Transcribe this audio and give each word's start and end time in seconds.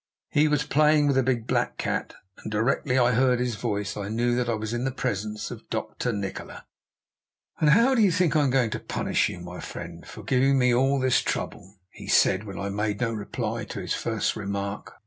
He 0.31 0.47
was 0.47 0.63
playing 0.63 1.05
with 1.05 1.17
a 1.19 1.21
big 1.21 1.45
black 1.45 1.77
cat, 1.77 2.15
and 2.39 2.51
directly 2.51 2.97
I 2.97 3.11
heard 3.11 3.39
his 3.39 3.53
voice 3.53 3.95
I 3.95 4.09
knew 4.09 4.33
that 4.35 4.49
I 4.49 4.55
was 4.55 4.73
in 4.73 4.83
the 4.83 4.89
presence 4.89 5.51
of 5.51 5.69
Dr. 5.69 6.11
Nikola. 6.11 6.65
"'And 7.59 7.69
how 7.69 7.93
do 7.93 8.01
you 8.01 8.11
think 8.11 8.35
I 8.35 8.41
am 8.43 8.49
going 8.49 8.71
to 8.71 8.79
punish 8.79 9.29
you, 9.29 9.39
my 9.39 9.59
friend, 9.59 10.03
for 10.03 10.23
giving 10.23 10.57
me 10.57 10.73
all 10.73 10.99
this 10.99 11.19
trouble?' 11.21 11.75
he 11.91 12.07
said 12.07 12.45
when 12.45 12.57
I 12.57 12.69
made 12.69 12.99
no 12.99 13.13
reply 13.13 13.63
to 13.65 13.79
his 13.79 13.93
first 13.93 14.35
remark. 14.35 14.93